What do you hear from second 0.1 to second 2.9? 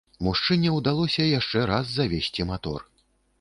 Мужчыне ўдалося яшчэ раз завесці матор.